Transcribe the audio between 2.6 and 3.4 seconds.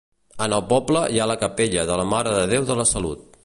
de la Salut.